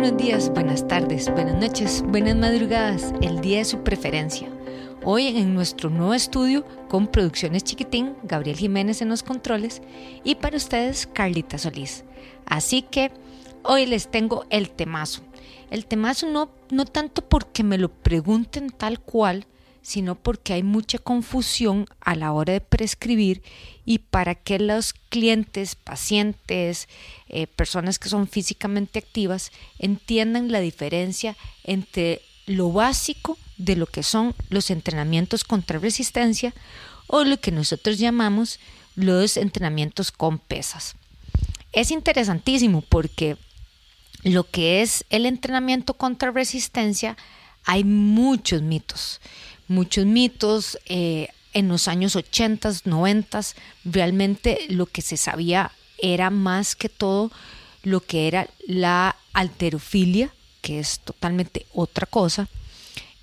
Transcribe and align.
buenos 0.00 0.16
días, 0.16 0.48
buenas 0.50 0.86
tardes, 0.86 1.28
buenas 1.28 1.60
noches, 1.60 2.04
buenas 2.06 2.36
madrugadas, 2.36 3.12
el 3.20 3.40
día 3.40 3.58
de 3.58 3.64
su 3.64 3.82
preferencia. 3.82 4.48
Hoy 5.02 5.26
en 5.26 5.54
nuestro 5.54 5.90
nuevo 5.90 6.14
estudio 6.14 6.64
con 6.88 7.08
Producciones 7.08 7.64
Chiquitín, 7.64 8.14
Gabriel 8.22 8.56
Jiménez 8.56 9.02
en 9.02 9.08
los 9.08 9.24
controles 9.24 9.82
y 10.22 10.36
para 10.36 10.56
ustedes 10.56 11.08
Carlita 11.08 11.58
Solís. 11.58 12.04
Así 12.46 12.82
que 12.82 13.10
hoy 13.64 13.86
les 13.86 14.08
tengo 14.08 14.44
el 14.50 14.70
temazo. 14.70 15.22
El 15.68 15.84
temazo 15.84 16.28
no, 16.28 16.48
no 16.70 16.84
tanto 16.84 17.28
porque 17.28 17.64
me 17.64 17.76
lo 17.76 17.88
pregunten 17.88 18.70
tal 18.70 19.00
cual, 19.00 19.46
sino 19.82 20.16
porque 20.16 20.52
hay 20.52 20.62
mucha 20.62 20.98
confusión 20.98 21.86
a 22.00 22.14
la 22.14 22.32
hora 22.32 22.52
de 22.52 22.60
prescribir 22.60 23.42
y 23.84 23.98
para 23.98 24.34
que 24.34 24.58
los 24.58 24.92
clientes, 24.92 25.74
pacientes, 25.74 26.88
eh, 27.28 27.46
personas 27.46 27.98
que 27.98 28.08
son 28.08 28.28
físicamente 28.28 28.98
activas 28.98 29.50
entiendan 29.78 30.52
la 30.52 30.60
diferencia 30.60 31.36
entre 31.64 32.20
lo 32.46 32.72
básico 32.72 33.38
de 33.56 33.76
lo 33.76 33.86
que 33.86 34.02
son 34.02 34.34
los 34.50 34.70
entrenamientos 34.70 35.44
contra 35.44 35.78
resistencia 35.78 36.54
o 37.06 37.24
lo 37.24 37.40
que 37.40 37.50
nosotros 37.50 37.98
llamamos 37.98 38.60
los 38.94 39.36
entrenamientos 39.36 40.12
con 40.12 40.38
pesas. 40.38 40.96
Es 41.72 41.90
interesantísimo 41.90 42.82
porque 42.82 43.36
lo 44.22 44.44
que 44.44 44.82
es 44.82 45.04
el 45.10 45.26
entrenamiento 45.26 45.94
contra 45.94 46.30
resistencia 46.30 47.16
hay 47.64 47.84
muchos 47.84 48.62
mitos 48.62 49.20
muchos 49.68 50.06
mitos. 50.06 50.78
Eh, 50.86 51.28
en 51.54 51.68
los 51.68 51.88
años 51.88 52.14
80, 52.14 52.70
90, 52.84 53.40
realmente 53.84 54.66
lo 54.68 54.86
que 54.86 55.02
se 55.02 55.16
sabía 55.16 55.72
era 55.98 56.30
más 56.30 56.76
que 56.76 56.88
todo 56.88 57.32
lo 57.82 58.00
que 58.00 58.28
era 58.28 58.48
la 58.66 59.16
alterofilia, 59.32 60.32
que 60.60 60.78
es 60.78 61.00
totalmente 61.00 61.66
otra 61.72 62.06
cosa. 62.06 62.48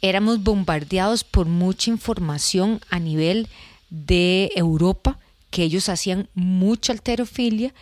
Éramos 0.02 0.44
bombardeados 0.44 1.24
por 1.24 1.46
mucha 1.48 1.92
información 1.92 2.82
a 2.90 3.00
nivel 3.00 3.48
de 3.90 4.52
Europa, 4.56 5.20
que 5.50 5.64
ellos 5.64 5.88
hacían 5.90 6.28
mucha 6.34 6.94
alterofilia 6.94 7.74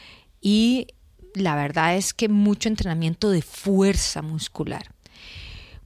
y 0.42 0.88
la 1.34 1.56
verdad 1.56 1.96
es 1.96 2.14
que 2.14 2.30
mucho 2.30 2.70
entrenamiento 2.70 3.30
de 3.30 3.42
fuerza 3.42 4.22
muscular. 4.22 4.93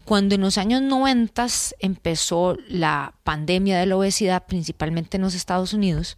Cuando 0.08 0.36
en 0.36 0.41
los 0.41 0.58
años 0.58 0.81
90 0.81 1.47
empezó 1.80 2.55
la 2.69 3.16
pandemia 3.25 3.77
de 3.77 3.88
la 3.88 3.97
obesidad, 3.97 4.45
principalmente 4.47 5.17
en 5.17 5.23
los 5.23 5.36
Estados 5.36 5.73
Unidos, 5.73 6.16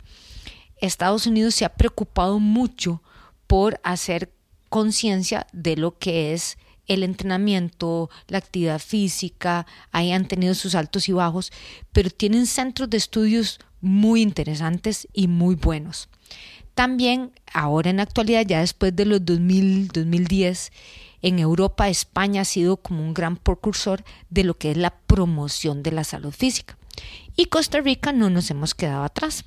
Estados 0.78 1.26
Unidos 1.26 1.56
se 1.56 1.66
ha 1.66 1.74
preocupado 1.74 2.40
mucho 2.40 3.02
por 3.48 3.82
hacer 3.84 4.32
conciencia 4.70 5.48
de 5.54 5.76
lo 5.76 5.98
que 5.98 6.36
es 6.36 6.60
el 6.86 7.02
entrenamiento, 7.02 8.12
la 8.28 8.38
actividad 8.38 8.78
física, 8.78 9.66
ahí 9.90 10.12
han 10.12 10.28
tenido 10.28 10.54
sus 10.54 10.76
altos 10.76 11.10
y 11.10 11.14
bajos, 11.14 11.52
pero 11.92 12.12
tienen 12.12 12.46
centros 12.46 12.92
de 12.92 12.98
estudios 12.98 13.60
muy 13.82 14.22
interesantes 14.22 15.08
y 15.14 15.28
muy 15.28 15.56
buenos. 15.56 16.10
También 16.76 17.32
ahora 17.52 17.90
en 17.90 17.98
la 17.98 18.04
actualidad, 18.04 18.46
ya 18.46 18.60
después 18.60 18.96
de 18.96 19.06
los 19.06 19.26
2000, 19.26 19.88
2010, 19.88 20.72
en 21.22 21.40
Europa, 21.40 21.90
España 21.90 22.42
ha 22.42 22.46
sido 22.46 22.78
como 22.78 23.02
un 23.02 23.14
gran 23.14 23.36
precursor 23.36 24.04
de 24.30 24.44
lo 24.44 24.58
que 24.58 24.72
es 24.72 24.78
la 24.78 24.92
promoción 24.92 25.84
de 25.84 25.92
la 25.92 26.04
salud 26.04 26.32
física. 26.32 26.78
Y 27.36 27.46
Costa 27.46 27.80
Rica 27.82 28.12
no 28.12 28.30
nos 28.30 28.50
hemos 28.52 28.74
quedado 28.74 29.04
atrás. 29.04 29.44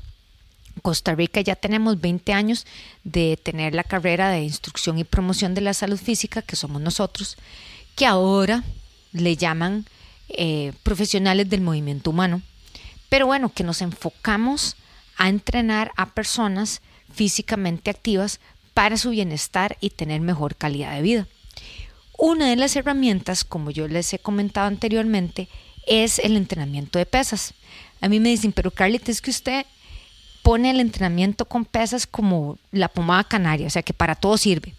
Costa 0.80 1.14
Rica 1.14 1.40
ya 1.40 1.56
tenemos 1.56 2.00
20 2.00 2.32
años 2.32 2.66
de 3.04 3.38
tener 3.42 3.74
la 3.74 3.84
carrera 3.84 4.30
de 4.30 4.42
instrucción 4.42 4.98
y 4.98 5.04
promoción 5.04 5.54
de 5.54 5.60
la 5.60 5.74
salud 5.74 5.98
física, 5.98 6.42
que 6.42 6.56
somos 6.56 6.80
nosotros, 6.80 7.36
que 7.94 8.06
ahora 8.06 8.64
le 9.12 9.36
llaman 9.36 9.86
eh, 10.28 10.72
profesionales 10.82 11.50
del 11.50 11.60
movimiento 11.60 12.10
humano. 12.10 12.40
Pero 13.08 13.26
bueno, 13.26 13.50
que 13.50 13.64
nos 13.64 13.82
enfocamos 13.82 14.76
a 15.18 15.28
entrenar 15.28 15.92
a 15.96 16.14
personas 16.14 16.80
físicamente 17.12 17.90
activas 17.90 18.40
para 18.72 18.96
su 18.96 19.10
bienestar 19.10 19.76
y 19.80 19.90
tener 19.90 20.22
mejor 20.22 20.56
calidad 20.56 20.94
de 20.94 21.02
vida. 21.02 21.26
Una 22.24 22.50
de 22.50 22.54
las 22.54 22.76
herramientas, 22.76 23.42
como 23.42 23.72
yo 23.72 23.88
les 23.88 24.12
he 24.12 24.20
comentado 24.20 24.68
anteriormente, 24.68 25.48
es 25.88 26.20
el 26.20 26.36
entrenamiento 26.36 27.00
de 27.00 27.04
pesas. 27.04 27.52
A 28.00 28.06
mí 28.06 28.20
me 28.20 28.28
dicen, 28.28 28.52
pero 28.52 28.70
Carlita, 28.70 29.10
es 29.10 29.20
que 29.20 29.32
usted 29.32 29.66
pone 30.44 30.70
el 30.70 30.78
entrenamiento 30.78 31.46
con 31.46 31.64
pesas 31.64 32.06
como 32.06 32.60
la 32.70 32.86
pomada 32.86 33.24
canaria, 33.24 33.66
o 33.66 33.70
sea 33.70 33.82
que 33.82 33.92
para 33.92 34.14
todo 34.14 34.38
sirve. 34.38 34.72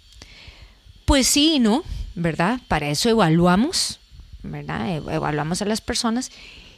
Pues 1.03 1.27
sí 1.27 1.55
y 1.55 1.59
no, 1.59 1.83
¿verdad? 2.15 2.61
Para 2.69 2.87
eso 2.87 3.09
evaluamos, 3.09 3.99
¿verdad? 4.41 4.95
Evaluamos 4.95 5.61
a 5.61 5.65
las 5.65 5.81
personas 5.81 6.31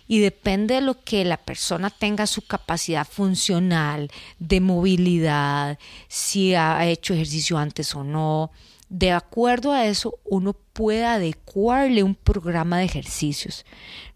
y 0.08 0.18
depende 0.18 0.74
de 0.74 0.82
lo 0.82 1.00
que 1.04 1.26
la 1.26 1.38
persona 1.38 1.92
tenga 1.92 2.26
su 2.26 2.42
capacidad 2.42 3.08
funcional, 3.08 4.10
de 4.40 4.62
movilidad, 4.62 5.78
si 6.08 6.56
ha 6.56 6.88
hecho 6.88 7.14
ejercicio 7.14 7.60
antes 7.60 7.94
o 7.94 8.04
no, 8.04 8.50
de 8.90 9.12
acuerdo 9.12 9.72
a 9.72 9.86
eso, 9.86 10.20
uno 10.24 10.54
puede 10.54 11.06
adecuarle 11.06 12.04
un 12.04 12.16
programa 12.16 12.80
de 12.80 12.86
ejercicios. 12.86 13.66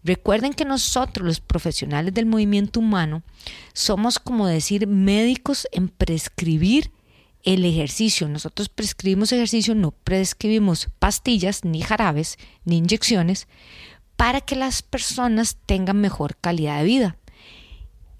Recuerden 0.04 0.52
que 0.52 0.64
nosotros, 0.64 1.26
los 1.26 1.40
profesionales 1.40 2.14
del 2.14 2.26
movimiento 2.26 2.80
humano, 2.80 3.22
somos 3.72 4.18
como 4.18 4.46
decir 4.46 4.86
médicos 4.86 5.66
en 5.72 5.88
prescribir 5.88 6.92
el 7.42 7.64
ejercicio. 7.64 8.28
Nosotros 8.28 8.68
prescribimos 8.68 9.32
ejercicio, 9.32 9.74
no 9.74 9.90
prescribimos 9.90 10.88
pastillas, 10.98 11.64
ni 11.64 11.82
jarabes, 11.82 12.38
ni 12.64 12.78
inyecciones, 12.78 13.48
para 14.16 14.40
que 14.40 14.54
las 14.54 14.82
personas 14.82 15.56
tengan 15.66 16.00
mejor 16.00 16.36
calidad 16.36 16.78
de 16.78 16.84
vida. 16.84 17.16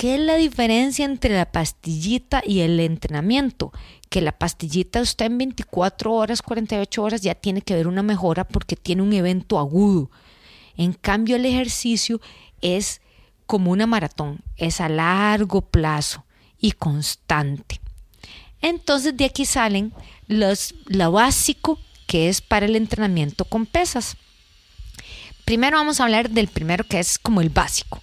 ¿Qué 0.00 0.14
es 0.14 0.20
la 0.22 0.36
diferencia 0.36 1.04
entre 1.04 1.34
la 1.34 1.52
pastillita 1.52 2.42
y 2.42 2.60
el 2.60 2.80
entrenamiento? 2.80 3.70
Que 4.08 4.22
la 4.22 4.32
pastillita 4.32 5.02
usted 5.02 5.26
en 5.26 5.36
24 5.36 6.14
horas, 6.14 6.40
48 6.40 7.02
horas 7.02 7.20
ya 7.20 7.34
tiene 7.34 7.60
que 7.60 7.74
ver 7.74 7.86
una 7.86 8.02
mejora 8.02 8.44
porque 8.48 8.76
tiene 8.76 9.02
un 9.02 9.12
evento 9.12 9.58
agudo. 9.58 10.10
En 10.78 10.94
cambio 10.94 11.36
el 11.36 11.44
ejercicio 11.44 12.18
es 12.62 13.02
como 13.44 13.72
una 13.72 13.86
maratón, 13.86 14.40
es 14.56 14.80
a 14.80 14.88
largo 14.88 15.60
plazo 15.60 16.24
y 16.58 16.72
constante. 16.72 17.78
Entonces 18.62 19.14
de 19.14 19.26
aquí 19.26 19.44
salen 19.44 19.92
los, 20.28 20.74
lo 20.86 21.12
básico 21.12 21.78
que 22.06 22.30
es 22.30 22.40
para 22.40 22.64
el 22.64 22.74
entrenamiento 22.74 23.44
con 23.44 23.66
pesas. 23.66 24.16
Primero 25.44 25.76
vamos 25.76 26.00
a 26.00 26.04
hablar 26.04 26.30
del 26.30 26.48
primero 26.48 26.84
que 26.84 27.00
es 27.00 27.18
como 27.18 27.42
el 27.42 27.50
básico 27.50 28.00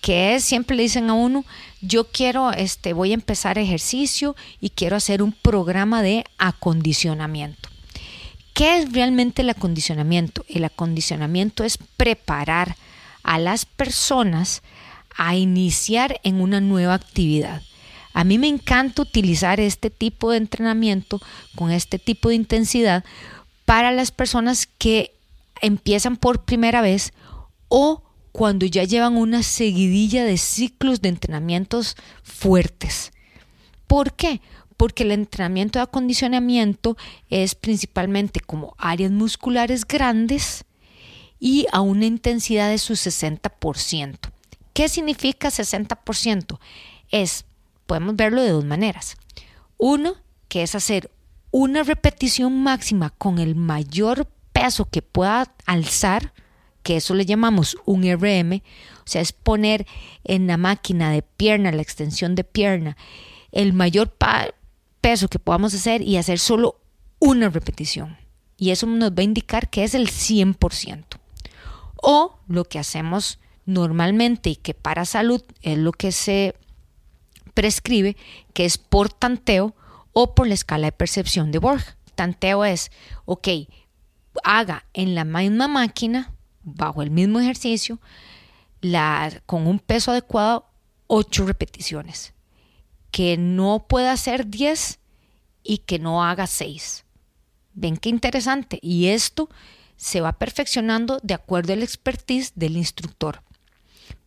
que 0.00 0.34
es, 0.34 0.44
siempre 0.44 0.76
le 0.76 0.84
dicen 0.84 1.10
a 1.10 1.14
uno, 1.14 1.44
yo 1.80 2.04
quiero, 2.04 2.52
este, 2.52 2.92
voy 2.92 3.10
a 3.10 3.14
empezar 3.14 3.58
ejercicio 3.58 4.34
y 4.60 4.70
quiero 4.70 4.96
hacer 4.96 5.22
un 5.22 5.32
programa 5.32 6.02
de 6.02 6.24
acondicionamiento. 6.38 7.68
¿Qué 8.54 8.78
es 8.78 8.92
realmente 8.92 9.42
el 9.42 9.50
acondicionamiento? 9.50 10.44
El 10.48 10.64
acondicionamiento 10.64 11.64
es 11.64 11.78
preparar 11.96 12.76
a 13.22 13.38
las 13.38 13.64
personas 13.64 14.62
a 15.16 15.36
iniciar 15.36 16.20
en 16.24 16.40
una 16.40 16.60
nueva 16.60 16.94
actividad. 16.94 17.62
A 18.12 18.24
mí 18.24 18.38
me 18.38 18.48
encanta 18.48 19.02
utilizar 19.02 19.60
este 19.60 19.88
tipo 19.90 20.30
de 20.30 20.38
entrenamiento 20.38 21.20
con 21.54 21.70
este 21.70 21.98
tipo 21.98 22.28
de 22.28 22.34
intensidad 22.34 23.04
para 23.64 23.92
las 23.92 24.10
personas 24.10 24.66
que 24.66 25.14
empiezan 25.62 26.16
por 26.16 26.44
primera 26.44 26.80
vez 26.80 27.12
o 27.68 28.02
cuando 28.32 28.66
ya 28.66 28.84
llevan 28.84 29.16
una 29.16 29.42
seguidilla 29.42 30.24
de 30.24 30.38
ciclos 30.38 31.00
de 31.00 31.10
entrenamientos 31.10 31.96
fuertes. 32.22 33.12
¿Por 33.86 34.14
qué? 34.14 34.40
Porque 34.76 35.02
el 35.02 35.12
entrenamiento 35.12 35.78
de 35.78 35.84
acondicionamiento 35.84 36.96
es 37.28 37.54
principalmente 37.54 38.40
como 38.40 38.74
áreas 38.78 39.10
musculares 39.10 39.86
grandes 39.86 40.64
y 41.38 41.66
a 41.72 41.80
una 41.80 42.06
intensidad 42.06 42.70
de 42.70 42.78
su 42.78 42.94
60%. 42.94 44.18
¿Qué 44.72 44.88
significa 44.88 45.48
60%? 45.48 46.58
Es, 47.10 47.44
podemos 47.86 48.16
verlo 48.16 48.42
de 48.42 48.50
dos 48.50 48.64
maneras. 48.64 49.16
Uno, 49.76 50.14
que 50.48 50.62
es 50.62 50.74
hacer 50.74 51.10
una 51.50 51.82
repetición 51.82 52.62
máxima 52.62 53.10
con 53.10 53.38
el 53.38 53.56
mayor 53.56 54.28
peso 54.52 54.84
que 54.84 55.02
pueda 55.02 55.52
alzar, 55.66 56.32
que 56.82 56.96
eso 56.96 57.14
le 57.14 57.26
llamamos 57.26 57.76
un 57.84 58.02
RM, 58.02 58.62
o 58.98 59.06
sea, 59.06 59.20
es 59.20 59.32
poner 59.32 59.86
en 60.24 60.46
la 60.46 60.56
máquina 60.56 61.10
de 61.10 61.22
pierna, 61.22 61.72
la 61.72 61.82
extensión 61.82 62.34
de 62.34 62.44
pierna, 62.44 62.96
el 63.52 63.72
mayor 63.72 64.14
peso 65.00 65.28
que 65.28 65.38
podamos 65.38 65.74
hacer 65.74 66.02
y 66.02 66.16
hacer 66.16 66.38
solo 66.38 66.80
una 67.18 67.48
repetición. 67.48 68.16
Y 68.56 68.70
eso 68.70 68.86
nos 68.86 69.10
va 69.12 69.20
a 69.20 69.22
indicar 69.22 69.70
que 69.70 69.84
es 69.84 69.94
el 69.94 70.08
100%. 70.08 71.04
O 71.96 72.38
lo 72.48 72.64
que 72.64 72.78
hacemos 72.78 73.38
normalmente 73.66 74.50
y 74.50 74.56
que 74.56 74.74
para 74.74 75.04
salud 75.04 75.42
es 75.62 75.78
lo 75.78 75.92
que 75.92 76.12
se 76.12 76.54
prescribe, 77.54 78.16
que 78.52 78.64
es 78.64 78.78
por 78.78 79.12
tanteo 79.12 79.74
o 80.12 80.34
por 80.34 80.46
la 80.46 80.54
escala 80.54 80.86
de 80.86 80.92
percepción 80.92 81.52
de 81.52 81.58
Borg. 81.58 81.82
Tanteo 82.14 82.64
es, 82.64 82.90
ok, 83.24 83.48
haga 84.44 84.84
en 84.92 85.14
la 85.14 85.24
misma 85.24 85.68
máquina, 85.68 86.32
bajo 86.62 87.02
el 87.02 87.10
mismo 87.10 87.40
ejercicio, 87.40 87.98
con 89.46 89.66
un 89.66 89.78
peso 89.78 90.10
adecuado, 90.10 90.66
8 91.06 91.46
repeticiones. 91.46 92.34
Que 93.10 93.36
no 93.36 93.86
pueda 93.88 94.12
hacer 94.12 94.46
10 94.46 94.98
y 95.62 95.78
que 95.78 95.98
no 95.98 96.24
haga 96.24 96.46
6. 96.46 97.04
Ven 97.74 97.96
qué 97.96 98.08
interesante. 98.08 98.78
Y 98.82 99.06
esto 99.06 99.48
se 99.96 100.20
va 100.20 100.32
perfeccionando 100.32 101.18
de 101.22 101.34
acuerdo 101.34 101.72
al 101.72 101.82
expertise 101.82 102.52
del 102.54 102.76
instructor. 102.76 103.42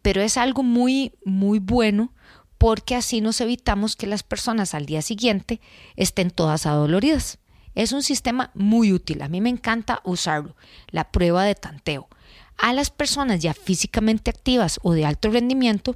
Pero 0.01 0.21
es 0.21 0.37
algo 0.37 0.63
muy, 0.63 1.13
muy 1.25 1.59
bueno 1.59 2.13
porque 2.57 2.95
así 2.95 3.21
nos 3.21 3.41
evitamos 3.41 3.95
que 3.95 4.07
las 4.07 4.23
personas 4.23 4.73
al 4.73 4.85
día 4.85 5.01
siguiente 5.01 5.59
estén 5.95 6.29
todas 6.29 6.65
adoloridas. 6.65 7.39
Es 7.75 7.91
un 7.91 8.03
sistema 8.03 8.51
muy 8.53 8.93
útil, 8.93 9.21
a 9.21 9.27
mí 9.27 9.41
me 9.41 9.49
encanta 9.49 10.01
usarlo, 10.03 10.55
la 10.89 11.11
prueba 11.11 11.43
de 11.43 11.55
tanteo. 11.55 12.07
A 12.57 12.73
las 12.73 12.89
personas 12.89 13.41
ya 13.41 13.53
físicamente 13.53 14.29
activas 14.29 14.79
o 14.83 14.93
de 14.93 15.05
alto 15.05 15.29
rendimiento, 15.29 15.95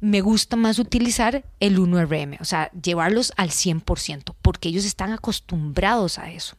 me 0.00 0.20
gusta 0.20 0.56
más 0.56 0.78
utilizar 0.78 1.44
el 1.60 1.78
1RM, 1.78 2.38
o 2.40 2.44
sea, 2.44 2.70
llevarlos 2.72 3.32
al 3.36 3.50
100%, 3.50 4.34
porque 4.42 4.68
ellos 4.68 4.84
están 4.84 5.12
acostumbrados 5.12 6.18
a 6.18 6.30
eso. 6.30 6.56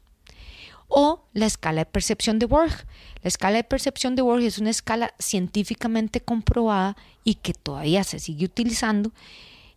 O 0.87 1.25
la 1.33 1.45
escala 1.45 1.81
de 1.81 1.85
percepción 1.85 2.39
de 2.39 2.45
Borg. 2.45 2.85
La 3.21 3.27
escala 3.27 3.57
de 3.57 3.63
percepción 3.63 4.15
de 4.15 4.21
Borg 4.21 4.41
es 4.43 4.59
una 4.59 4.69
escala 4.69 5.13
científicamente 5.19 6.21
comprobada 6.21 6.95
y 7.23 7.35
que 7.35 7.53
todavía 7.53 8.03
se 8.03 8.19
sigue 8.19 8.45
utilizando. 8.45 9.11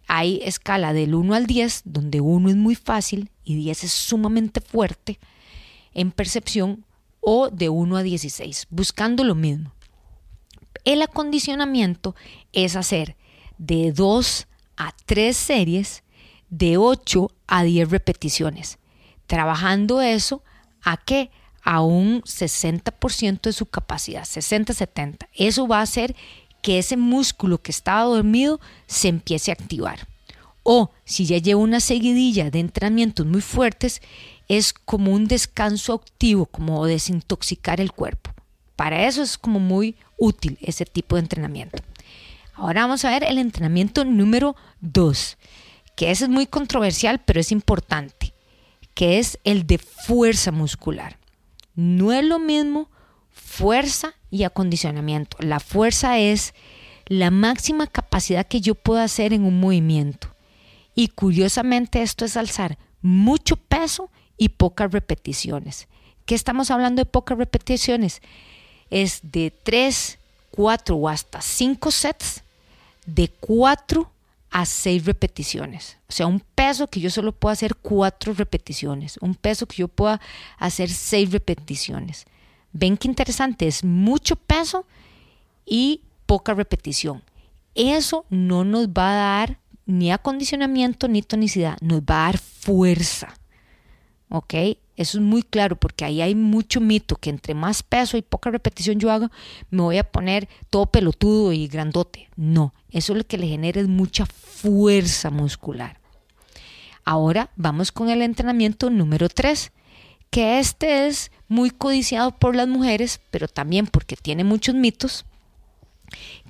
Hay 0.08 0.40
escala 0.42 0.92
del 0.92 1.14
1 1.14 1.34
al 1.34 1.46
10, 1.46 1.82
donde 1.84 2.20
1 2.20 2.48
es 2.48 2.56
muy 2.56 2.74
fácil 2.74 3.30
y 3.44 3.54
10 3.56 3.84
es 3.84 3.92
sumamente 3.92 4.60
fuerte 4.60 5.20
en 5.92 6.10
percepción, 6.10 6.84
o 7.20 7.50
de 7.50 7.68
1 7.68 7.96
a 7.96 8.02
16, 8.02 8.68
buscando 8.70 9.22
lo 9.22 9.34
mismo. 9.34 9.72
El 10.84 11.02
acondicionamiento 11.02 12.14
es 12.52 12.76
hacer 12.76 13.16
de 13.58 13.92
2 13.92 14.46
a 14.78 14.94
3 15.04 15.36
series 15.36 16.04
de 16.48 16.78
8 16.78 17.30
a 17.46 17.62
10 17.64 17.90
repeticiones, 17.90 18.78
trabajando 19.26 20.00
eso 20.00 20.42
a 20.82 20.96
qué? 20.96 21.30
A 21.62 21.82
un 21.82 22.22
60% 22.22 23.42
de 23.42 23.52
su 23.52 23.66
capacidad, 23.66 24.22
60-70. 24.22 25.28
Eso 25.34 25.68
va 25.68 25.80
a 25.80 25.82
hacer 25.82 26.16
que 26.62 26.78
ese 26.78 26.96
músculo 26.96 27.58
que 27.58 27.70
estaba 27.70 28.04
dormido 28.04 28.60
se 28.86 29.08
empiece 29.08 29.50
a 29.50 29.54
activar. 29.54 30.06
O 30.62 30.90
si 31.04 31.24
ya 31.24 31.38
lleva 31.38 31.60
una 31.60 31.80
seguidilla 31.80 32.50
de 32.50 32.60
entrenamientos 32.60 33.24
muy 33.26 33.40
fuertes, 33.40 34.02
es 34.48 34.72
como 34.72 35.12
un 35.12 35.26
descanso 35.26 35.94
activo, 35.94 36.46
como 36.46 36.84
desintoxicar 36.86 37.80
el 37.80 37.92
cuerpo. 37.92 38.32
Para 38.76 39.06
eso 39.06 39.22
es 39.22 39.38
como 39.38 39.60
muy 39.60 39.96
útil 40.16 40.58
ese 40.60 40.84
tipo 40.84 41.16
de 41.16 41.22
entrenamiento. 41.22 41.82
Ahora 42.54 42.82
vamos 42.82 43.04
a 43.04 43.10
ver 43.10 43.24
el 43.24 43.38
entrenamiento 43.38 44.04
número 44.04 44.56
2, 44.80 45.36
que 45.96 46.10
ese 46.10 46.24
es 46.24 46.30
muy 46.30 46.46
controversial, 46.46 47.20
pero 47.24 47.40
es 47.40 47.52
importante, 47.52 48.34
que 48.94 49.18
es 49.18 49.38
el 49.44 49.66
de 49.66 49.78
fuerza 49.78 50.50
muscular. 50.50 51.18
No 51.76 52.12
es 52.12 52.24
lo 52.24 52.38
mismo 52.38 52.88
fuerza 53.38 54.14
y 54.30 54.42
acondicionamiento. 54.44 55.36
La 55.40 55.60
fuerza 55.60 56.18
es 56.18 56.54
la 57.06 57.30
máxima 57.30 57.86
capacidad 57.86 58.46
que 58.46 58.60
yo 58.60 58.74
puedo 58.74 59.00
hacer 59.00 59.32
en 59.32 59.44
un 59.44 59.58
movimiento. 59.60 60.28
Y 60.94 61.08
curiosamente 61.08 62.02
esto 62.02 62.24
es 62.24 62.36
alzar 62.36 62.76
mucho 63.00 63.56
peso 63.56 64.10
y 64.36 64.50
pocas 64.50 64.92
repeticiones. 64.92 65.88
¿Qué 66.26 66.34
estamos 66.34 66.70
hablando 66.70 67.00
de 67.00 67.06
pocas 67.06 67.38
repeticiones? 67.38 68.20
Es 68.90 69.20
de 69.22 69.50
3, 69.62 70.18
4 70.50 70.96
o 70.96 71.08
hasta 71.08 71.40
5 71.40 71.90
sets 71.90 72.42
de 73.06 73.28
4 73.28 74.10
a 74.50 74.66
6 74.66 75.04
repeticiones. 75.06 75.96
O 76.08 76.12
sea, 76.12 76.26
un 76.26 76.40
peso 76.40 76.88
que 76.88 77.00
yo 77.00 77.10
solo 77.10 77.32
puedo 77.32 77.52
hacer 77.52 77.76
4 77.76 78.34
repeticiones, 78.34 79.18
un 79.18 79.34
peso 79.34 79.66
que 79.66 79.76
yo 79.76 79.88
pueda 79.88 80.20
hacer 80.58 80.90
6 80.90 81.32
repeticiones. 81.32 82.26
Ven 82.72 82.96
qué 82.96 83.08
interesante, 83.08 83.66
es 83.66 83.84
mucho 83.84 84.36
peso 84.36 84.86
y 85.64 86.02
poca 86.26 86.54
repetición. 86.54 87.22
Eso 87.74 88.26
no 88.30 88.64
nos 88.64 88.88
va 88.88 89.10
a 89.10 89.14
dar 89.14 89.58
ni 89.86 90.12
acondicionamiento 90.12 91.08
ni 91.08 91.22
tonicidad, 91.22 91.78
nos 91.80 92.00
va 92.00 92.22
a 92.22 92.26
dar 92.26 92.38
fuerza. 92.38 93.34
¿Ok? 94.28 94.54
Eso 94.96 95.18
es 95.18 95.24
muy 95.24 95.42
claro 95.42 95.76
porque 95.76 96.04
ahí 96.04 96.20
hay 96.20 96.34
mucho 96.34 96.80
mito 96.80 97.16
que 97.16 97.30
entre 97.30 97.54
más 97.54 97.82
peso 97.82 98.16
y 98.16 98.22
poca 98.22 98.50
repetición 98.50 98.98
yo 98.98 99.10
haga, 99.10 99.30
me 99.70 99.82
voy 99.82 99.96
a 99.96 100.10
poner 100.10 100.48
todo 100.70 100.86
pelotudo 100.86 101.52
y 101.52 101.68
grandote. 101.68 102.28
No, 102.36 102.74
eso 102.90 103.14
lo 103.14 103.24
que 103.24 103.38
le 103.38 103.46
genera 103.46 103.80
es 103.80 103.88
mucha 103.88 104.26
fuerza 104.26 105.30
muscular. 105.30 106.00
Ahora 107.04 107.50
vamos 107.56 107.92
con 107.92 108.10
el 108.10 108.20
entrenamiento 108.20 108.90
número 108.90 109.28
3, 109.28 109.72
que 110.30 110.58
este 110.58 111.06
es 111.06 111.30
muy 111.48 111.70
codiciado 111.70 112.32
por 112.32 112.54
las 112.54 112.68
mujeres, 112.68 113.20
pero 113.30 113.48
también 113.48 113.86
porque 113.86 114.16
tiene 114.16 114.44
muchos 114.44 114.74
mitos, 114.74 115.24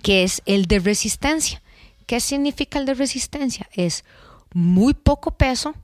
que 0.02 0.24
es 0.24 0.42
el 0.46 0.66
de 0.66 0.80
resistencia. 0.80 1.62
¿Qué 2.06 2.20
significa 2.20 2.78
el 2.78 2.86
de 2.86 2.94
resistencia? 2.94 3.68
Es 3.72 4.04
muy 4.52 4.94
poco 4.94 5.32
peso, 5.32 5.74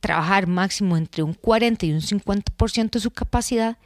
trabajar 0.00 0.46
máximo 0.46 0.96
entre 0.96 1.22
un 1.22 1.34
40 1.34 1.86
y 1.86 1.92
un 1.92 2.00
50% 2.00 2.90
de 2.90 3.00
su 3.00 3.10
capacidad 3.10 3.78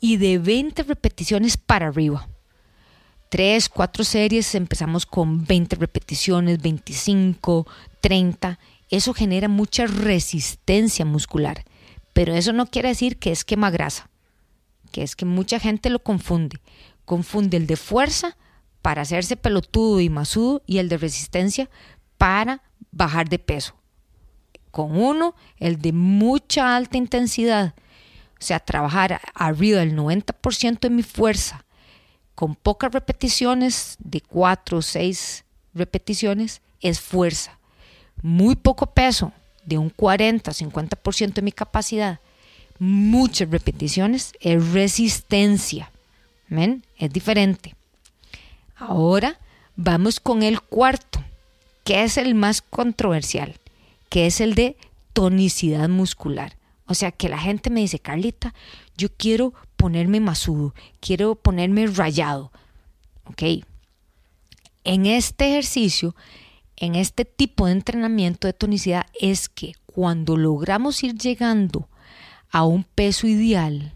y 0.00 0.16
de 0.18 0.38
20 0.38 0.82
repeticiones 0.82 1.56
para 1.56 1.86
arriba. 1.88 2.28
Tres, 3.30 3.68
cuatro 3.68 4.04
series, 4.04 4.54
empezamos 4.54 5.06
con 5.06 5.44
20 5.44 5.76
repeticiones, 5.76 6.60
25, 6.60 7.66
30. 8.00 8.58
Eso 8.90 9.14
genera 9.14 9.48
mucha 9.48 9.86
resistencia 9.86 11.04
muscular. 11.04 11.64
Pero 12.14 12.34
eso 12.34 12.54
no 12.54 12.66
quiere 12.66 12.88
decir 12.88 13.18
que 13.18 13.30
es 13.30 13.44
quema 13.44 13.70
grasa, 13.70 14.08
que 14.90 15.02
es 15.02 15.14
que 15.14 15.26
mucha 15.26 15.60
gente 15.60 15.90
lo 15.90 16.02
confunde. 16.02 16.60
Confunde 17.04 17.58
el 17.58 17.66
de 17.66 17.76
fuerza 17.76 18.38
para 18.80 19.02
hacerse 19.02 19.36
pelotudo 19.36 20.00
y 20.00 20.08
masudo 20.08 20.62
y 20.66 20.78
el 20.78 20.88
de 20.88 20.96
resistencia 20.96 21.68
para 22.16 22.62
bajar 22.90 23.28
de 23.28 23.38
peso 23.38 23.74
con 24.74 25.00
uno, 25.00 25.36
el 25.58 25.80
de 25.80 25.92
mucha 25.92 26.74
alta 26.74 26.98
intensidad, 26.98 27.74
o 28.40 28.44
sea, 28.44 28.58
trabajar 28.58 29.20
arriba 29.32 29.78
del 29.78 29.96
90% 29.96 30.80
de 30.80 30.90
mi 30.90 31.04
fuerza, 31.04 31.64
con 32.34 32.56
pocas 32.56 32.90
repeticiones, 32.90 33.96
de 34.00 34.20
4 34.20 34.78
o 34.78 34.82
6 34.82 35.44
repeticiones, 35.74 36.60
es 36.80 37.00
fuerza. 37.00 37.56
Muy 38.20 38.56
poco 38.56 38.92
peso, 38.92 39.32
de 39.64 39.78
un 39.78 39.90
40 39.90 40.50
50% 40.50 41.32
de 41.34 41.42
mi 41.42 41.52
capacidad, 41.52 42.20
muchas 42.78 43.50
repeticiones, 43.50 44.32
es 44.40 44.72
resistencia. 44.72 45.90
¿Ven? 46.48 46.84
Es 46.98 47.12
diferente. 47.12 47.74
Ahora 48.76 49.38
vamos 49.76 50.20
con 50.20 50.42
el 50.42 50.60
cuarto, 50.60 51.22
que 51.84 52.04
es 52.04 52.16
el 52.16 52.34
más 52.34 52.62
controversial 52.62 53.58
que 54.14 54.26
es 54.26 54.40
el 54.40 54.54
de 54.54 54.76
tonicidad 55.12 55.88
muscular. 55.88 56.56
O 56.86 56.94
sea, 56.94 57.10
que 57.10 57.28
la 57.28 57.36
gente 57.36 57.68
me 57.68 57.80
dice, 57.80 57.98
Carlita, 57.98 58.54
yo 58.96 59.08
quiero 59.08 59.54
ponerme 59.76 60.20
masudo, 60.20 60.72
quiero 61.00 61.34
ponerme 61.34 61.88
rayado. 61.88 62.52
Ok. 63.24 63.64
En 64.84 65.06
este 65.06 65.48
ejercicio, 65.48 66.14
en 66.76 66.94
este 66.94 67.24
tipo 67.24 67.66
de 67.66 67.72
entrenamiento 67.72 68.46
de 68.46 68.52
tonicidad, 68.52 69.06
es 69.20 69.48
que 69.48 69.74
cuando 69.86 70.36
logramos 70.36 71.02
ir 71.02 71.14
llegando 71.14 71.88
a 72.50 72.64
un 72.64 72.84
peso 72.84 73.26
ideal, 73.26 73.92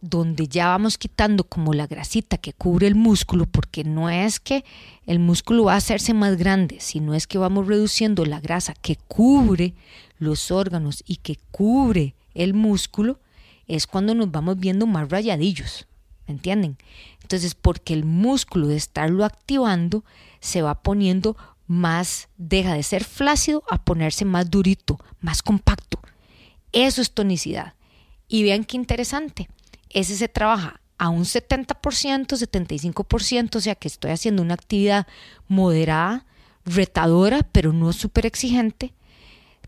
donde 0.00 0.48
ya 0.48 0.68
vamos 0.68 0.96
quitando 0.96 1.44
como 1.44 1.74
la 1.74 1.86
grasita 1.86 2.38
que 2.38 2.52
cubre 2.52 2.86
el 2.86 2.94
músculo, 2.94 3.46
porque 3.46 3.84
no 3.84 4.08
es 4.08 4.40
que 4.40 4.64
el 5.06 5.18
músculo 5.18 5.64
va 5.64 5.74
a 5.74 5.76
hacerse 5.76 6.14
más 6.14 6.36
grande, 6.36 6.78
sino 6.80 7.14
es 7.14 7.26
que 7.26 7.38
vamos 7.38 7.66
reduciendo 7.66 8.24
la 8.24 8.40
grasa 8.40 8.74
que 8.74 8.96
cubre 8.96 9.74
los 10.18 10.50
órganos 10.50 11.02
y 11.06 11.16
que 11.16 11.36
cubre 11.50 12.14
el 12.34 12.54
músculo, 12.54 13.20
es 13.66 13.86
cuando 13.86 14.14
nos 14.14 14.30
vamos 14.30 14.58
viendo 14.58 14.86
más 14.86 15.10
rayadillos, 15.10 15.86
¿me 16.26 16.34
entienden? 16.34 16.76
Entonces, 17.22 17.54
porque 17.54 17.92
el 17.92 18.04
músculo 18.04 18.68
de 18.68 18.76
estarlo 18.76 19.24
activando 19.24 20.04
se 20.40 20.62
va 20.62 20.82
poniendo 20.82 21.36
más, 21.70 22.28
deja 22.36 22.74
de 22.74 22.82
ser 22.82 23.04
flácido 23.04 23.62
a 23.70 23.84
ponerse 23.84 24.24
más 24.24 24.50
durito, 24.50 24.98
más 25.20 25.40
compacto. 25.40 26.00
Eso 26.72 27.00
es 27.00 27.12
tonicidad. 27.12 27.74
Y 28.26 28.42
vean 28.42 28.64
qué 28.64 28.76
interesante 28.76 29.48
ese 29.90 30.16
se 30.16 30.28
trabaja 30.28 30.80
a 30.98 31.08
un 31.08 31.24
70%, 31.24 31.76
75%, 32.26 33.56
o 33.56 33.60
sea 33.60 33.74
que 33.74 33.88
estoy 33.88 34.12
haciendo 34.12 34.42
una 34.42 34.54
actividad 34.54 35.06
moderada, 35.48 36.26
retadora, 36.64 37.42
pero 37.52 37.72
no 37.72 37.92
súper 37.92 38.26
exigente. 38.26 38.94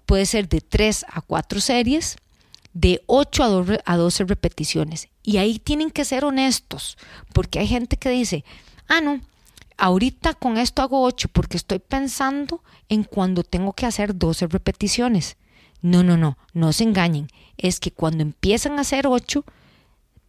Puede 0.06 0.26
ser 0.26 0.48
de 0.48 0.60
3 0.60 1.06
a 1.08 1.20
4 1.20 1.60
series 1.60 2.16
de 2.74 3.02
8 3.06 3.64
a 3.84 3.96
12 3.96 4.24
repeticiones. 4.24 5.08
Y 5.22 5.38
ahí 5.38 5.58
tienen 5.58 5.90
que 5.90 6.04
ser 6.04 6.24
honestos, 6.24 6.96
porque 7.32 7.58
hay 7.58 7.66
gente 7.66 7.96
que 7.96 8.10
dice, 8.10 8.44
ah, 8.88 9.00
no, 9.00 9.20
ahorita 9.82 10.34
con 10.34 10.58
esto 10.58 10.80
hago 10.80 11.02
8 11.02 11.28
porque 11.32 11.56
estoy 11.56 11.80
pensando 11.80 12.62
en 12.88 13.02
cuando 13.02 13.42
tengo 13.42 13.72
que 13.72 13.84
hacer 13.84 14.16
12 14.16 14.46
repeticiones. 14.46 15.36
No, 15.80 16.04
no, 16.04 16.16
no, 16.16 16.38
no 16.54 16.72
se 16.72 16.84
engañen. 16.84 17.26
Es 17.56 17.80
que 17.80 17.90
cuando 17.90 18.22
empiezan 18.22 18.78
a 18.78 18.82
hacer 18.82 19.08
8, 19.08 19.44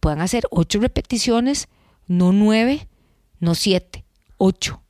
puedan 0.00 0.22
hacer 0.22 0.48
8 0.50 0.80
repeticiones, 0.80 1.68
no 2.08 2.32
9, 2.32 2.88
no 3.38 3.54
7, 3.54 4.04
8. 4.38 4.82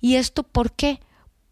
¿Y 0.00 0.14
esto 0.14 0.44
por 0.44 0.70
qué? 0.70 1.00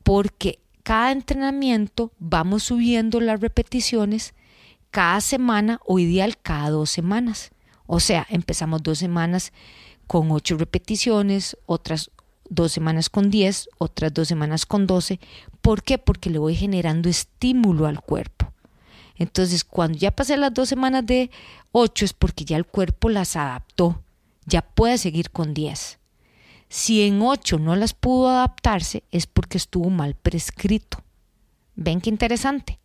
Porque 0.04 0.60
cada 0.84 1.10
entrenamiento 1.10 2.12
vamos 2.20 2.62
subiendo 2.62 3.20
las 3.20 3.40
repeticiones 3.40 4.34
cada 4.92 5.20
semana 5.20 5.80
o 5.84 5.98
ideal 5.98 6.38
cada 6.40 6.70
dos 6.70 6.90
semanas. 6.90 7.50
O 7.86 7.98
sea, 7.98 8.24
empezamos 8.30 8.84
dos 8.84 8.98
semanas 8.98 9.52
con 10.06 10.30
ocho 10.30 10.56
repeticiones, 10.56 11.56
otras 11.66 12.11
dos 12.48 12.72
semanas 12.72 13.08
con 13.08 13.30
diez, 13.30 13.68
otras 13.78 14.12
dos 14.12 14.28
semanas 14.28 14.66
con 14.66 14.86
doce. 14.86 15.20
¿Por 15.60 15.82
qué? 15.82 15.98
Porque 15.98 16.30
le 16.30 16.38
voy 16.38 16.54
generando 16.54 17.08
estímulo 17.08 17.86
al 17.86 18.00
cuerpo. 18.00 18.52
Entonces, 19.16 19.64
cuando 19.64 19.98
ya 19.98 20.10
pasé 20.10 20.36
las 20.36 20.52
dos 20.52 20.68
semanas 20.68 21.06
de 21.06 21.30
ocho 21.70 22.04
es 22.04 22.12
porque 22.12 22.44
ya 22.44 22.56
el 22.56 22.66
cuerpo 22.66 23.08
las 23.08 23.36
adaptó, 23.36 24.02
ya 24.46 24.62
puede 24.62 24.98
seguir 24.98 25.30
con 25.30 25.54
diez. 25.54 25.98
Si 26.68 27.02
en 27.02 27.20
ocho 27.20 27.58
no 27.58 27.76
las 27.76 27.92
pudo 27.92 28.30
adaptarse 28.30 29.04
es 29.10 29.26
porque 29.26 29.58
estuvo 29.58 29.90
mal 29.90 30.14
prescrito. 30.14 31.02
¿Ven 31.76 32.00
qué 32.00 32.10
interesante? 32.10 32.78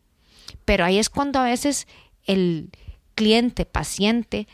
Pero 0.66 0.86
ahí 0.86 0.98
es 0.98 1.10
cuando 1.10 1.40
a 1.40 1.46
veces 1.46 1.88
el 2.26 2.70
cliente, 3.16 3.66
paciente, 3.66 4.48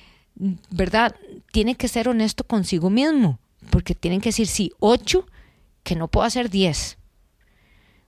¿verdad? 0.69 1.15
Tiene 1.51 1.75
que 1.75 1.87
ser 1.87 2.07
honesto 2.07 2.43
consigo 2.43 2.89
mismo, 2.89 3.39
porque 3.69 3.95
tienen 3.95 4.21
que 4.21 4.29
decir, 4.29 4.47
sí, 4.47 4.71
ocho, 4.79 5.25
que 5.83 5.95
no 5.95 6.07
puedo 6.07 6.25
hacer 6.25 6.49
diez. 6.49 6.97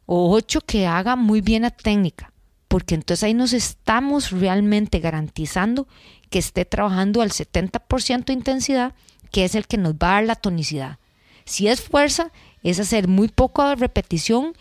O 0.06 0.32
ocho, 0.34 0.62
que 0.62 0.88
haga 0.88 1.16
muy 1.16 1.42
bien 1.42 1.64
la 1.64 1.72
técnica, 1.72 2.32
porque 2.68 2.96
entonces 2.96 3.24
ahí 3.24 3.34
nos 3.34 3.54
estamos 3.54 4.32
realmente 4.32 5.00
garantizando 5.00 5.88
que 6.30 6.40
esté 6.40 6.66
trabajando 6.66 7.22
al 7.22 7.32
70% 7.32 8.26
de 8.26 8.34
intensidad, 8.34 8.94
que 9.32 9.46
es 9.46 9.56
el 9.56 9.68
que 9.68 9.78
nos 9.78 9.94
va 9.94 10.10
a 10.10 10.14
dar 10.16 10.24
la 10.26 10.36
tonicidad. 10.36 11.00
Si 11.46 11.68
es 11.68 11.82
fuerza, 11.82 12.32
es 12.64 12.80
hacer 12.80 13.08
muy 13.08 13.28
poco 13.28 13.76
repetición 13.76 14.54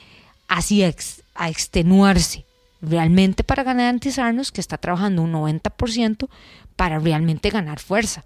así 0.49 0.83
a 0.83 1.49
extenuarse, 1.49 2.45
realmente 2.81 3.45
para 3.45 3.63
garantizarnos 3.63 4.53
que 4.53 4.61
está 4.61 4.79
trabajando 4.79 5.23
un 5.23 5.33
90% 5.33 6.29
para 6.77 6.99
realmente 6.99 7.51
ganar 7.51 7.81
fuerza. 7.81 8.25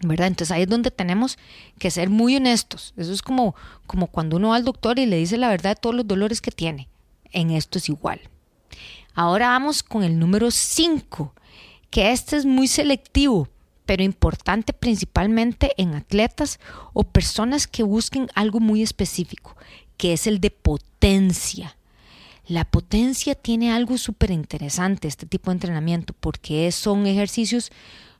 ¿Verdad? 0.00 0.28
Entonces 0.28 0.52
ahí 0.52 0.62
es 0.62 0.68
donde 0.68 0.90
tenemos 0.90 1.38
que 1.78 1.90
ser 1.90 2.10
muy 2.10 2.36
honestos. 2.36 2.94
Eso 2.96 3.12
es 3.12 3.22
como, 3.22 3.54
como 3.86 4.08
cuando 4.08 4.36
uno 4.36 4.48
va 4.48 4.56
al 4.56 4.64
doctor 4.64 4.98
y 4.98 5.06
le 5.06 5.16
dice 5.16 5.36
la 5.36 5.48
verdad 5.48 5.70
de 5.70 5.80
todos 5.80 5.94
los 5.94 6.06
dolores 6.06 6.40
que 6.40 6.50
tiene. 6.50 6.88
En 7.32 7.50
esto 7.50 7.78
es 7.78 7.88
igual. 7.88 8.20
Ahora 9.14 9.48
vamos 9.48 9.82
con 9.82 10.02
el 10.02 10.18
número 10.18 10.50
5, 10.50 11.34
que 11.90 12.12
este 12.12 12.36
es 12.36 12.44
muy 12.44 12.68
selectivo 12.68 13.48
pero 13.86 14.02
importante 14.02 14.72
principalmente 14.72 15.72
en 15.78 15.94
atletas 15.94 16.58
o 16.92 17.04
personas 17.04 17.66
que 17.66 17.84
busquen 17.84 18.28
algo 18.34 18.60
muy 18.60 18.82
específico, 18.82 19.56
que 19.96 20.12
es 20.12 20.26
el 20.26 20.40
de 20.40 20.50
potencia. 20.50 21.76
La 22.48 22.64
potencia 22.64 23.34
tiene 23.34 23.72
algo 23.72 23.96
súper 23.96 24.30
interesante, 24.30 25.08
este 25.08 25.26
tipo 25.26 25.50
de 25.50 25.54
entrenamiento, 25.54 26.14
porque 26.18 26.70
son 26.72 27.06
ejercicios 27.06 27.70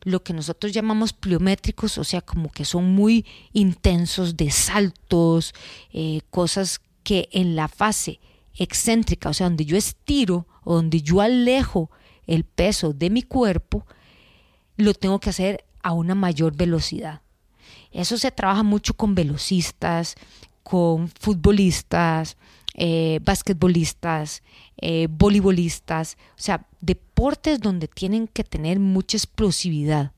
lo 0.06 0.22
que 0.22 0.32
nosotros 0.32 0.72
llamamos 0.72 1.12
pliométricos, 1.12 1.98
o 1.98 2.04
sea, 2.04 2.20
como 2.20 2.52
que 2.52 2.64
son 2.64 2.94
muy 2.94 3.26
intensos 3.52 4.36
de 4.36 4.52
saltos, 4.52 5.52
eh, 5.92 6.20
cosas 6.30 6.80
que 7.02 7.28
en 7.32 7.56
la 7.56 7.66
fase 7.66 8.20
excéntrica, 8.54 9.30
o 9.30 9.34
sea, 9.34 9.48
donde 9.48 9.64
yo 9.64 9.76
estiro 9.76 10.46
o 10.62 10.76
donde 10.76 11.02
yo 11.02 11.20
alejo 11.22 11.90
el 12.28 12.44
peso 12.44 12.92
de 12.92 13.10
mi 13.10 13.22
cuerpo, 13.22 13.84
lo 14.76 14.94
tengo 14.94 15.18
que 15.18 15.30
hacer 15.30 15.64
a 15.82 15.92
una 15.92 16.14
mayor 16.14 16.56
velocidad. 16.56 17.22
Eso 17.90 18.16
se 18.16 18.30
trabaja 18.30 18.62
mucho 18.62 18.94
con 18.94 19.16
velocistas, 19.16 20.14
con 20.62 21.08
futbolistas, 21.08 22.36
eh, 22.78 23.21
basquetbolistas, 23.25 24.42
eh, 24.76 25.09
voleibolistas, 25.11 26.18
o 26.33 26.42
sea, 26.42 26.66
deportes 26.83 27.59
donde 27.59 27.88
tienen 27.88 28.28
que 28.28 28.45
tener 28.45 28.78
mucha 28.78 29.16
explosividad. 29.16 30.12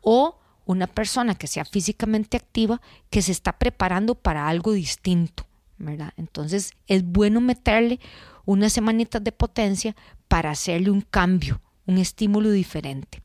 O 0.00 0.38
una 0.64 0.86
persona 0.86 1.34
que 1.34 1.46
sea 1.46 1.66
físicamente 1.66 2.38
activa 2.38 2.80
que 3.10 3.20
se 3.20 3.32
está 3.32 3.58
preparando 3.58 4.14
para 4.14 4.48
algo 4.48 4.72
distinto, 4.72 5.44
¿verdad? 5.76 6.14
Entonces 6.16 6.72
es 6.86 7.04
bueno 7.04 7.42
meterle 7.42 8.00
unas 8.46 8.72
semanitas 8.72 9.22
de 9.22 9.32
potencia 9.32 9.94
para 10.26 10.52
hacerle 10.52 10.90
un 10.90 11.02
cambio, 11.02 11.60
un 11.84 11.98
estímulo 11.98 12.50
diferente. 12.50 13.22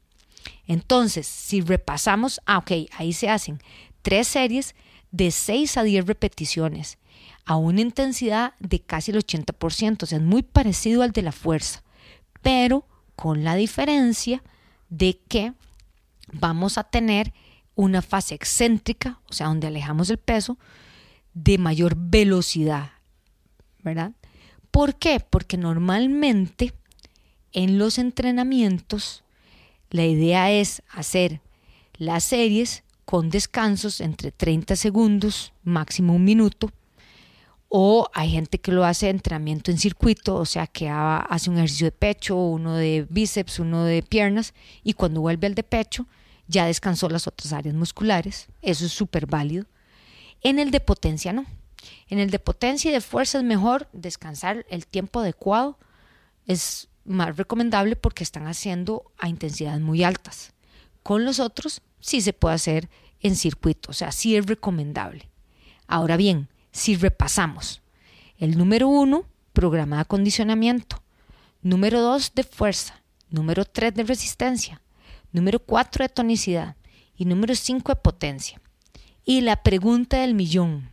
Entonces, 0.68 1.28
si 1.28 1.62
repasamos, 1.62 2.42
ah, 2.46 2.58
ok, 2.58 2.72
ahí 2.98 3.14
se 3.14 3.30
hacen 3.30 3.60
tres 4.02 4.28
series 4.28 4.76
de 5.12 5.32
6 5.32 5.78
a 5.78 5.84
10 5.84 6.08
repeticiones 6.08 6.98
a 7.46 7.56
una 7.58 7.82
intensidad 7.82 8.54
de 8.60 8.80
casi 8.82 9.12
el 9.12 9.18
80%, 9.18 10.04
o 10.04 10.06
sea, 10.06 10.18
es 10.18 10.24
muy 10.24 10.44
parecido 10.44 11.04
al 11.04 11.12
de 11.12 11.22
la 11.22 11.32
fuerza, 11.32 11.84
pero 12.42 12.86
con 13.16 13.44
la 13.44 13.56
diferencia 13.56 14.44
de 14.90 15.20
que 15.28 15.54
vamos 16.34 16.78
a 16.78 16.84
tener 16.84 17.34
una 17.76 18.02
fase 18.02 18.36
excéntrica, 18.36 19.20
o 19.30 19.34
sea, 19.34 19.48
donde 19.48 19.68
alejamos 19.68 20.10
el 20.10 20.18
peso, 20.18 20.58
de 21.34 21.58
mayor 21.58 21.96
velocidad, 21.98 22.92
¿verdad? 23.84 24.14
¿Por 24.72 24.96
qué? 24.96 25.20
Porque 25.20 25.58
normalmente 25.58 26.74
en 27.52 27.78
los 27.78 27.98
entrenamientos 27.98 29.24
la 29.90 30.06
idea 30.06 30.52
es 30.52 30.82
hacer 30.90 31.42
las 31.98 32.24
series 32.24 32.84
con 33.06 33.30
descansos 33.30 34.02
entre 34.02 34.32
30 34.32 34.76
segundos, 34.76 35.54
máximo 35.64 36.16
un 36.16 36.24
minuto, 36.24 36.72
o 37.78 38.10
hay 38.14 38.32
gente 38.32 38.60
que 38.60 38.72
lo 38.72 38.86
hace 38.86 39.10
entrenamiento 39.10 39.70
en 39.70 39.78
circuito, 39.78 40.36
o 40.36 40.46
sea 40.46 40.66
que 40.66 40.88
hace 40.88 41.50
un 41.50 41.58
ejercicio 41.58 41.88
de 41.88 41.92
pecho, 41.92 42.38
uno 42.38 42.74
de 42.76 43.06
bíceps, 43.10 43.60
uno 43.60 43.84
de 43.84 44.02
piernas, 44.02 44.54
y 44.82 44.94
cuando 44.94 45.20
vuelve 45.20 45.48
al 45.48 45.56
de 45.56 45.64
pecho 45.64 46.08
ya 46.48 46.68
descansó 46.68 47.10
las 47.10 47.28
otras 47.28 47.52
áreas 47.52 47.76
musculares, 47.76 48.48
eso 48.62 48.86
es 48.86 48.94
súper 48.94 49.26
válido. 49.26 49.66
En 50.42 50.58
el 50.58 50.72
de 50.72 50.80
potencia 50.80 51.34
no. 51.34 51.46
En 52.08 52.20
el 52.20 52.30
de 52.30 52.40
potencia 52.40 52.92
y 52.92 52.94
de 52.94 53.02
fuerza 53.02 53.40
es 53.40 53.44
mejor 53.44 53.90
descansar 53.92 54.66
el 54.70 54.88
tiempo 54.88 55.20
adecuado, 55.20 55.78
es 56.48 56.88
más 57.04 57.36
recomendable 57.36 57.98
porque 57.98 58.24
están 58.24 58.48
haciendo 58.48 59.12
a 59.18 59.28
intensidades 59.28 59.82
muy 59.82 60.02
altas. 60.06 60.54
Con 61.04 61.26
los 61.26 61.42
otros 61.42 61.82
sí 62.00 62.22
se 62.22 62.32
puede 62.32 62.56
hacer 62.56 62.90
en 63.20 63.36
circuito, 63.36 63.92
o 63.92 63.94
sea, 63.94 64.14
sí 64.14 64.38
es 64.38 64.46
recomendable. 64.46 65.30
Ahora 65.88 66.16
bien, 66.16 66.48
si 66.76 66.98
repasamos, 66.98 67.82
el 68.38 68.58
número 68.58 68.90
uno, 68.90 69.24
programa 69.54 69.96
de 69.96 70.02
acondicionamiento, 70.02 71.02
número 71.62 72.02
dos, 72.02 72.34
de 72.36 72.44
fuerza, 72.44 73.02
número 73.30 73.64
tres, 73.64 73.94
de 73.94 74.04
resistencia, 74.04 74.82
número 75.32 75.60
cuatro, 75.60 76.04
de 76.04 76.10
tonicidad 76.10 76.76
y 77.16 77.24
número 77.24 77.56
cinco, 77.56 77.94
de 77.94 78.02
potencia. 78.02 78.60
Y 79.24 79.40
la 79.40 79.64
pregunta 79.64 80.20
del 80.20 80.34
millón, 80.34 80.90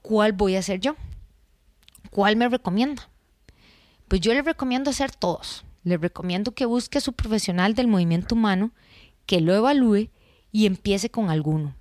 ¿cuál 0.00 0.32
voy 0.32 0.54
a 0.54 0.60
hacer 0.60 0.78
yo? 0.78 0.94
¿Cuál 2.10 2.36
me 2.36 2.48
recomienda? 2.48 3.10
Pues 4.06 4.20
yo 4.20 4.32
le 4.32 4.42
recomiendo 4.42 4.90
hacer 4.90 5.10
todos. 5.10 5.64
Le 5.82 5.96
recomiendo 5.96 6.52
que 6.54 6.66
busque 6.66 6.98
a 6.98 7.00
su 7.00 7.14
profesional 7.14 7.74
del 7.74 7.88
movimiento 7.88 8.36
humano, 8.36 8.70
que 9.26 9.40
lo 9.40 9.54
evalúe 9.56 10.10
y 10.52 10.66
empiece 10.66 11.10
con 11.10 11.30
alguno. 11.30 11.74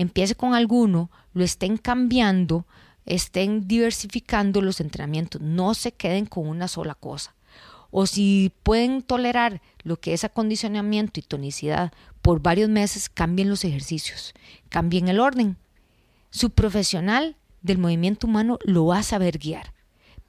Empiece 0.00 0.34
con 0.34 0.54
alguno, 0.54 1.10
lo 1.34 1.44
estén 1.44 1.76
cambiando, 1.76 2.64
estén 3.04 3.68
diversificando 3.68 4.62
los 4.62 4.80
entrenamientos, 4.80 5.42
no 5.42 5.74
se 5.74 5.92
queden 5.92 6.24
con 6.24 6.48
una 6.48 6.68
sola 6.68 6.94
cosa. 6.94 7.34
O 7.90 8.06
si 8.06 8.50
pueden 8.62 9.02
tolerar 9.02 9.60
lo 9.82 10.00
que 10.00 10.14
es 10.14 10.24
acondicionamiento 10.24 11.20
y 11.20 11.22
tonicidad 11.22 11.92
por 12.22 12.40
varios 12.40 12.70
meses, 12.70 13.10
cambien 13.10 13.50
los 13.50 13.62
ejercicios, 13.62 14.32
cambien 14.70 15.08
el 15.08 15.20
orden. 15.20 15.58
Su 16.30 16.48
profesional 16.48 17.36
del 17.60 17.76
movimiento 17.76 18.26
humano 18.26 18.58
lo 18.64 18.86
va 18.86 19.00
a 19.00 19.02
saber 19.02 19.36
guiar, 19.36 19.74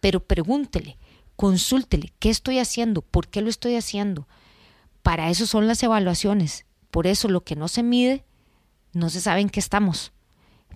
pero 0.02 0.20
pregúntele, 0.20 0.98
consúltele 1.38 2.12
qué 2.20 2.30
estoy 2.30 2.60
haciendo, 2.60 3.04
por 3.04 3.30
qué 3.30 3.40
lo 3.40 3.50
estoy 3.50 3.78
haciendo. 3.78 4.28
Para 5.02 5.30
eso 5.30 5.48
son 5.48 5.66
las 5.66 5.82
evaluaciones. 5.82 6.66
Por 6.90 7.08
eso 7.08 7.30
lo 7.30 7.46
que 7.46 7.56
no 7.56 7.70
se 7.70 7.84
mide, 7.84 8.26
no 8.94 9.10
se 9.10 9.22
sabe 9.22 9.42
en 9.42 9.50
qué 9.50 9.60
estamos. 9.60 10.12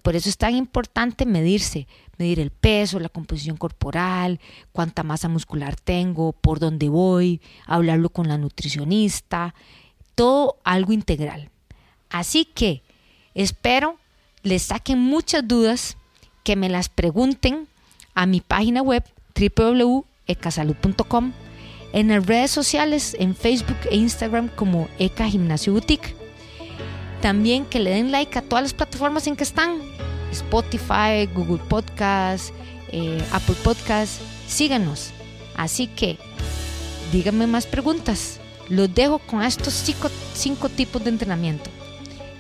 Por 0.01 0.15
eso 0.15 0.29
es 0.29 0.38
tan 0.38 0.55
importante 0.55 1.25
medirse, 1.25 1.88
medir 2.17 2.39
el 2.39 2.51
peso, 2.51 3.00
la 3.00 3.10
composición 3.10 3.57
corporal, 3.57 4.39
cuánta 4.72 5.03
masa 5.03 5.29
muscular 5.29 5.75
tengo, 5.75 6.34
por 6.34 6.60
dónde 6.60 6.89
voy, 6.89 7.41
hablarlo 7.65 8.10
con 8.10 8.27
la 8.27 8.38
nutricionista, 8.38 9.55
todo 10.13 10.57
algo 10.63 10.93
integral. 10.93 11.50
Así 12.10 12.45
que 12.45 12.84
espero 13.34 13.98
les 14.43 14.62
saquen 14.63 15.00
muchas 15.00 15.48
dudas, 15.48 15.98
que 16.43 16.55
me 16.55 16.69
las 16.69 16.89
pregunten 16.89 17.67
a 18.13 18.27
mi 18.27 18.41
página 18.41 18.84
web 18.84 19.03
www.ecasalud.com, 19.36 21.34
en 21.93 22.07
las 22.10 22.25
redes 22.25 22.51
sociales, 22.51 23.15
en 23.19 23.36
Facebook 23.36 23.77
e 23.89 23.95
Instagram 23.95 24.50
como 24.50 24.88
Eca 25.00 25.27
Gimnasio 25.27 25.74
Boutique. 25.74 26.25
También 27.22 27.65
que 27.65 27.79
le 27.79 27.91
den 27.91 28.12
like 28.12 28.38
a 28.38 28.41
todas 28.41 28.63
las 28.63 28.74
plataformas 28.74 29.27
en 29.27 29.36
que 29.36 29.43
están, 29.43 29.81
Spotify, 30.31 31.27
Google 31.34 31.62
Podcast, 31.69 32.53
eh, 32.91 33.24
Apple 33.31 33.55
Podcast, 33.63 34.22
síganos. 34.48 35.12
Así 35.55 35.88
que 35.88 36.17
díganme 37.12 37.48
más 37.48 37.65
preguntas. 37.65 38.39
Los 38.69 38.93
dejo 38.93 39.19
con 39.19 39.43
estos 39.43 39.74
cinco, 39.74 40.10
cinco 40.34 40.69
tipos 40.69 41.03
de 41.03 41.12
entrenamiento. 41.12 41.69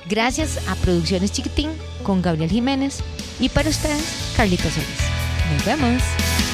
Gracias 0.07 0.59
a 0.67 0.75
Producciones 0.75 1.31
Chiquitín 1.31 1.71
con 2.03 2.21
Gabriel 2.21 2.49
Jiménez 2.49 2.99
y 3.39 3.49
para 3.49 3.69
ustedes, 3.69 4.33
Carlitos 4.35 4.71
Solís. 4.73 4.89
Nos 5.53 5.65
vemos. 5.65 6.44